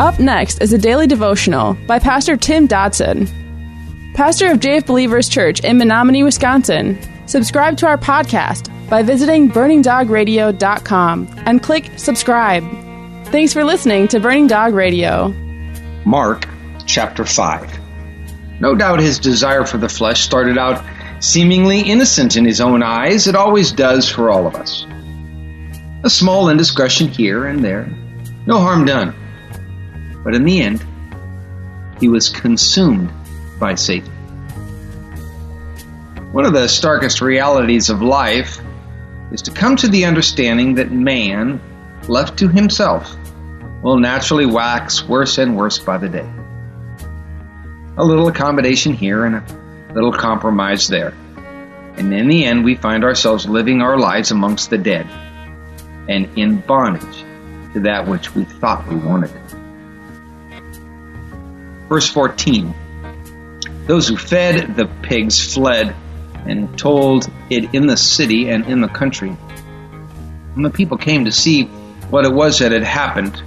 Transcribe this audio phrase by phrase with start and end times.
[0.00, 3.26] Up next is a daily devotional by Pastor Tim Dodson,
[4.14, 6.98] pastor of JF Believers Church in Menominee, Wisconsin.
[7.26, 12.64] Subscribe to our podcast by visiting burningdogradio.com and click subscribe.
[13.26, 15.34] Thanks for listening to Burning Dog Radio.
[16.06, 16.48] Mark
[16.86, 18.58] chapter 5.
[18.58, 20.82] No doubt his desire for the flesh started out
[21.22, 23.26] seemingly innocent in his own eyes.
[23.26, 24.86] It always does for all of us.
[26.04, 27.94] A small indiscretion here and there,
[28.46, 29.14] no harm done.
[30.22, 30.84] But in the end,
[32.00, 33.12] he was consumed
[33.58, 34.12] by Satan.
[36.32, 38.60] One of the starkest realities of life
[39.32, 41.60] is to come to the understanding that man,
[42.08, 43.16] left to himself,
[43.82, 46.28] will naturally wax worse and worse by the day.
[47.96, 51.14] A little accommodation here and a little compromise there.
[51.96, 55.06] And in the end, we find ourselves living our lives amongst the dead
[56.08, 57.24] and in bondage
[57.72, 59.30] to that which we thought we wanted.
[61.90, 62.72] Verse 14
[63.88, 65.94] Those who fed the pigs fled
[66.46, 69.30] and told it in the city and in the country.
[70.54, 71.64] When the people came to see
[72.10, 73.42] what it was that had happened,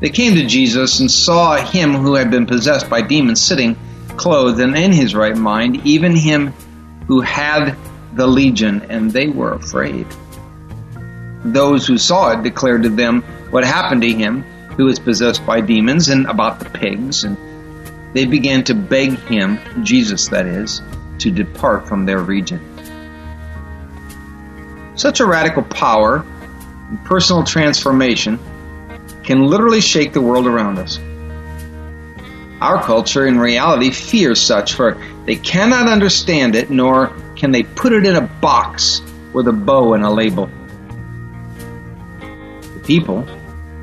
[0.00, 3.76] they came to Jesus and saw him who had been possessed by demons sitting
[4.16, 6.52] clothed and in his right mind, even him
[7.08, 7.76] who had
[8.14, 10.06] the legion, and they were afraid.
[11.44, 14.42] Those who saw it declared to them what happened to him
[14.76, 17.36] who was possessed by demons and about the pigs, and
[18.14, 20.80] they began to beg him, Jesus that is,
[21.18, 22.60] to depart from their region.
[24.96, 26.24] Such a radical power
[26.88, 28.38] and personal transformation
[29.24, 30.98] can literally shake the world around us.
[32.60, 37.92] Our culture, in reality, fears such, for they cannot understand it, nor can they put
[37.92, 40.48] it in a box with a bow and a label.
[42.20, 43.26] The people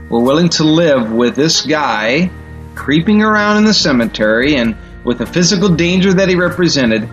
[0.09, 2.31] were willing to live with this guy
[2.75, 7.09] creeping around in the cemetery and with the physical danger that he represented,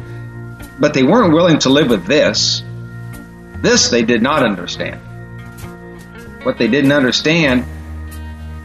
[0.79, 2.63] but they weren't willing to live with this.
[3.61, 5.01] This they did not understand.
[6.45, 7.65] What they didn't understand,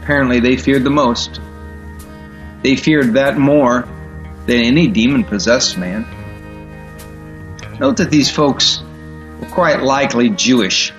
[0.02, 1.40] apparently they feared the most.
[2.62, 3.88] They feared that more
[4.46, 6.06] than any demon possessed man.
[7.80, 8.82] Note that these folks
[9.40, 10.92] were quite likely Jewish.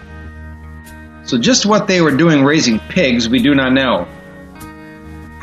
[1.23, 4.07] So just what they were doing raising pigs, we do not know.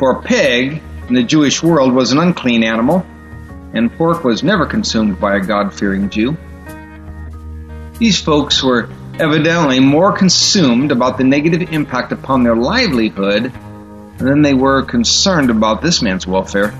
[0.02, 3.06] For a pig in the Jewish world was an unclean animal,
[3.72, 6.36] and pork was never consumed by a God fearing Jew.
[8.00, 13.52] These folks were evidently more consumed about the negative impact upon their livelihood
[14.18, 16.74] than they were concerned about this man's welfare.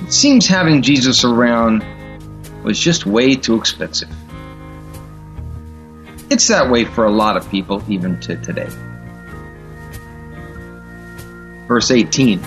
[0.00, 1.82] It seems having Jesus around
[2.62, 4.10] was just way too expensive.
[6.30, 8.68] It's that way for a lot of people, even to today.
[11.68, 12.40] Verse 18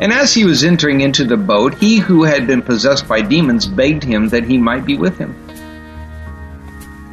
[0.00, 3.66] And as he was entering into the boat, he who had been possessed by demons
[3.66, 5.34] begged him that he might be with him.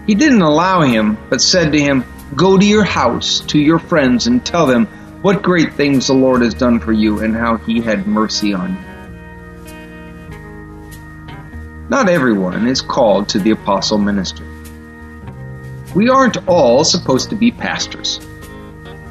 [0.08, 2.04] He didn't allow him, but said to him,
[2.36, 4.88] Go to your house, to your friends, and tell them
[5.22, 8.76] what great things the Lord has done for you and how he had mercy on
[8.76, 8.88] you.
[11.90, 14.48] Not everyone is called to the apostle ministry.
[15.96, 18.20] We aren't all supposed to be pastors,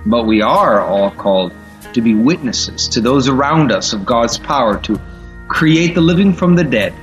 [0.06, 1.52] but we are all called
[1.92, 5.00] to be witnesses to those around us of God's power to
[5.48, 6.94] create the living from the dead.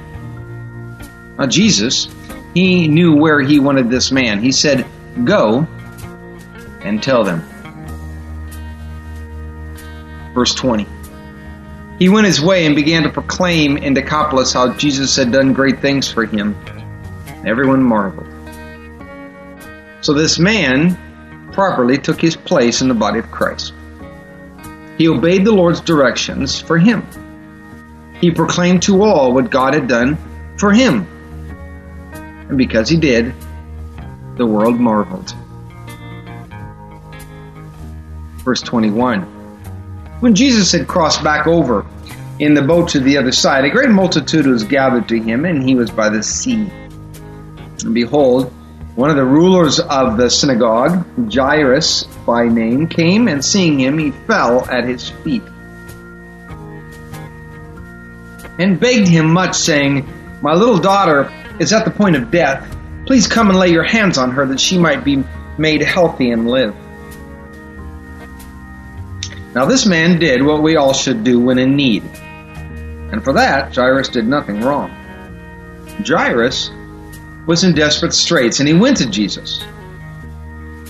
[1.37, 2.07] Now, Jesus,
[2.53, 4.41] he knew where he wanted this man.
[4.41, 4.85] He said,
[5.23, 5.67] Go
[6.81, 7.41] and tell them.
[10.33, 10.87] Verse 20.
[11.99, 15.79] He went his way and began to proclaim in Decapolis how Jesus had done great
[15.79, 16.55] things for him.
[17.45, 18.27] Everyone marveled.
[20.01, 20.97] So this man
[21.53, 23.73] properly took his place in the body of Christ.
[24.97, 27.05] He obeyed the Lord's directions for him.
[28.19, 30.17] He proclaimed to all what God had done
[30.57, 31.07] for him.
[32.49, 33.33] And because he did,
[34.37, 35.33] the world marveled.
[38.43, 39.21] Verse 21.
[40.19, 41.85] When Jesus had crossed back over
[42.39, 45.63] in the boat to the other side, a great multitude was gathered to him, and
[45.63, 46.69] he was by the sea.
[47.83, 48.53] And behold,
[48.95, 54.11] one of the rulers of the synagogue, Jairus by name, came, and seeing him, he
[54.11, 55.43] fell at his feet
[58.59, 60.07] and begged him much, saying,
[60.41, 62.69] My little daughter is at the point of death.
[63.05, 65.23] Please come and lay your hands on her that she might be
[65.57, 66.75] made healthy and live.
[69.55, 72.03] Now, this man did what we all should do when in need.
[73.11, 74.89] And for that, Jairus did nothing wrong.
[76.05, 76.71] Jairus
[77.45, 79.63] was in desperate straits and he went to Jesus.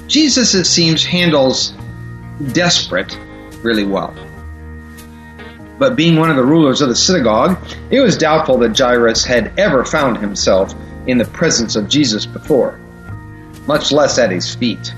[0.08, 1.74] Jesus, it seems, handles
[2.52, 3.18] desperate
[3.64, 4.14] really well.
[5.80, 7.58] But being one of the rulers of the synagogue,
[7.90, 10.74] it was doubtful that Jairus had ever found himself
[11.08, 12.80] in the presence of Jesus before,
[13.66, 14.94] much less at his feet.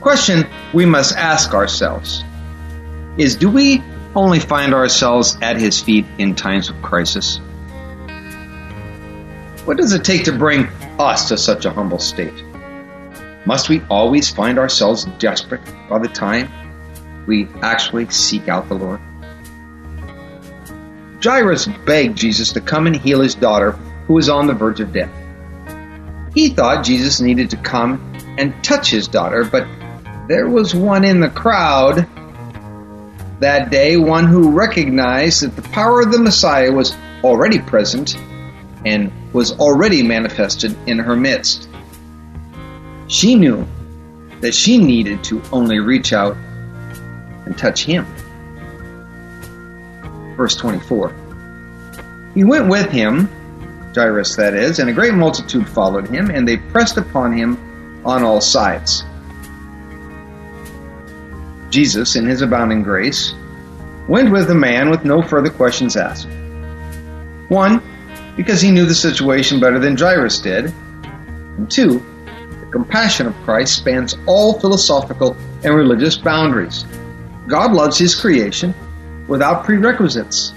[0.00, 2.24] Question we must ask ourselves
[3.18, 3.82] is do we
[4.14, 7.40] only find ourselves at his feet in times of crisis?
[9.64, 10.66] What does it take to bring
[10.98, 12.34] us to such a humble state?
[13.46, 16.50] Must we always find ourselves desperate by the time
[17.26, 19.00] we actually seek out the Lord?
[21.22, 23.72] Jairus begged Jesus to come and heal his daughter,
[24.08, 25.12] who was on the verge of death.
[26.34, 29.68] He thought Jesus needed to come and touch his daughter, but
[30.26, 32.08] there was one in the crowd
[33.38, 38.16] that day, one who recognized that the power of the Messiah was already present
[38.84, 41.68] and was already manifested in her midst.
[43.08, 43.66] She knew
[44.40, 46.36] that she needed to only reach out
[47.46, 48.06] and touch him.
[50.36, 51.14] Verse 24.
[52.34, 53.28] He went with him,
[53.94, 58.22] Jairus that is, and a great multitude followed him, and they pressed upon him on
[58.22, 59.04] all sides.
[61.70, 63.34] Jesus, in his abounding grace,
[64.08, 66.28] went with the man with no further questions asked.
[67.48, 67.82] One,
[68.36, 70.72] because he knew the situation better than Jairus did.
[71.56, 72.04] And two,
[72.60, 76.84] the compassion of Christ spans all philosophical and religious boundaries.
[77.46, 78.74] God loves his creation
[79.28, 80.52] without prerequisites.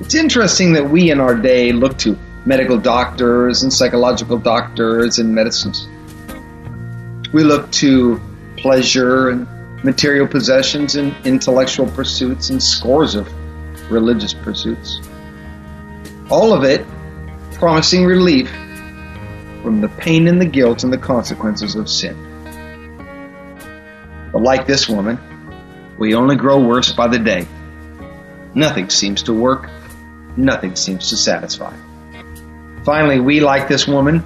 [0.00, 5.32] It's interesting that we in our day look to medical doctors and psychological doctors and
[5.34, 5.88] medicines.
[7.32, 8.20] We look to
[8.56, 9.46] pleasure and
[9.84, 13.28] material possessions and intellectual pursuits and scores of
[13.90, 15.00] religious pursuits.
[16.30, 16.86] All of it
[17.54, 18.50] promising relief
[19.62, 22.16] from the pain and the guilt and the consequences of sin.
[24.32, 25.18] But like this woman,
[25.98, 27.46] we only grow worse by the day.
[28.54, 29.68] Nothing seems to work.
[30.36, 31.74] Nothing seems to satisfy.
[32.84, 34.22] Finally, we, like this woman,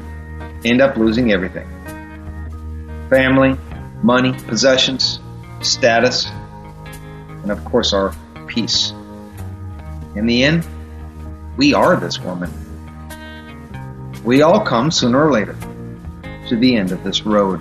[0.65, 1.69] end up losing everything
[3.09, 3.57] family,
[4.03, 5.21] money, possessions,
[5.61, 6.27] status,
[7.43, 8.13] and of course our
[8.47, 8.91] peace.
[10.17, 10.67] In the end,
[11.57, 12.53] we are this woman.
[14.25, 15.57] We all come sooner or later
[16.49, 17.61] to the end of this road.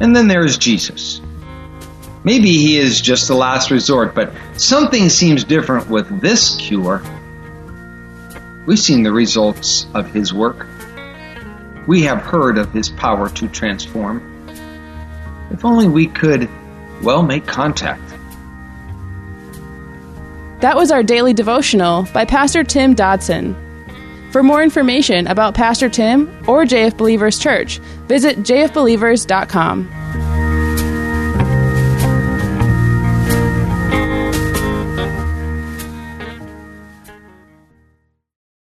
[0.00, 1.20] And then there is Jesus.
[2.24, 7.02] Maybe he is just the last resort, but something seems different with this cure.
[8.66, 10.66] We've seen the results of his work.
[11.86, 14.22] We have heard of his power to transform.
[15.50, 16.48] If only we could,
[17.02, 18.13] well, make contact.
[20.64, 23.54] That was our daily devotional by Pastor Tim Dodson.
[24.32, 30.23] For more information about Pastor Tim or JF Believers Church, visit jfbelievers.com.